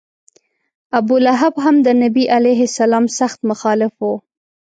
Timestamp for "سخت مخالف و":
3.19-4.11